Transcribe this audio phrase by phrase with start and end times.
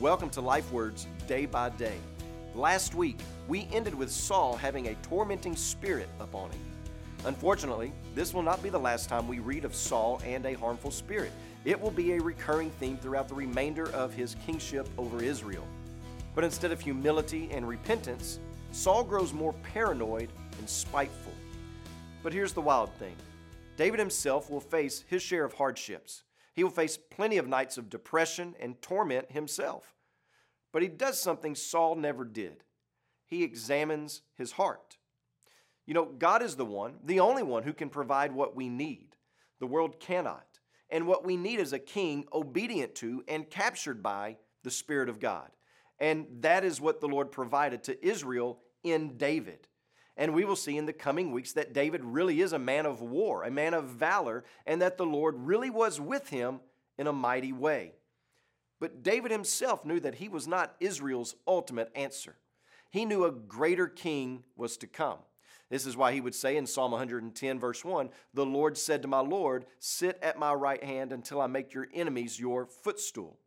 [0.00, 1.96] Welcome to Life Words Day by Day.
[2.54, 6.60] Last week, we ended with Saul having a tormenting spirit upon him.
[7.24, 10.92] Unfortunately, this will not be the last time we read of Saul and a harmful
[10.92, 11.32] spirit.
[11.64, 15.66] It will be a recurring theme throughout the remainder of his kingship over Israel.
[16.32, 18.38] But instead of humility and repentance,
[18.70, 20.30] Saul grows more paranoid
[20.60, 21.34] and spiteful.
[22.22, 23.16] But here's the wild thing
[23.76, 26.22] David himself will face his share of hardships.
[26.58, 29.94] He will face plenty of nights of depression and torment himself.
[30.72, 32.64] But he does something Saul never did
[33.28, 34.96] he examines his heart.
[35.86, 39.14] You know, God is the one, the only one who can provide what we need.
[39.60, 40.58] The world cannot.
[40.90, 45.20] And what we need is a king obedient to and captured by the Spirit of
[45.20, 45.50] God.
[46.00, 49.68] And that is what the Lord provided to Israel in David.
[50.18, 53.00] And we will see in the coming weeks that David really is a man of
[53.00, 56.58] war, a man of valor, and that the Lord really was with him
[56.98, 57.92] in a mighty way.
[58.80, 62.36] But David himself knew that he was not Israel's ultimate answer.
[62.90, 65.18] He knew a greater king was to come.
[65.70, 69.08] This is why he would say in Psalm 110, verse 1 The Lord said to
[69.08, 73.38] my Lord, Sit at my right hand until I make your enemies your footstool.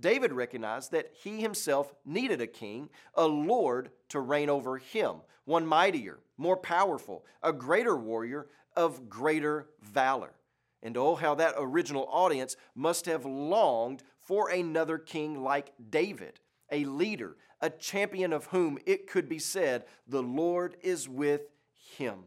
[0.00, 5.66] David recognized that he himself needed a king, a Lord to reign over him, one
[5.66, 8.46] mightier, more powerful, a greater warrior
[8.76, 10.34] of greater valor.
[10.82, 16.40] And oh, how that original audience must have longed for another king like David,
[16.70, 21.50] a leader, a champion of whom it could be said, The Lord is with
[21.96, 22.24] him.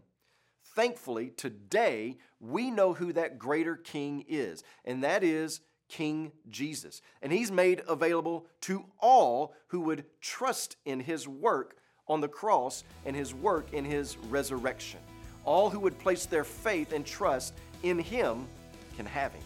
[0.75, 5.61] Thankfully, today we know who that greater king is, and that is
[5.92, 7.02] King Jesus.
[7.22, 11.75] And he's made available to all who would trust in his work
[12.08, 15.02] on the cross and his work in his resurrection.
[15.44, 17.53] All who would place their faith and trust
[17.84, 18.47] in him
[18.95, 19.44] can have him.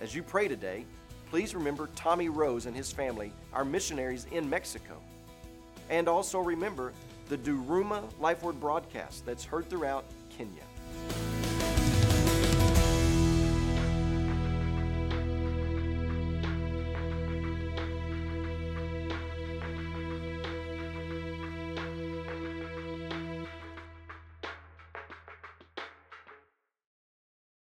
[0.00, 0.86] As you pray today,
[1.30, 4.98] please remember Tommy Rose and his family, our missionaries in Mexico.
[5.90, 6.94] And also remember
[7.28, 11.33] the Duruma Life Word broadcast that's heard throughout Kenya.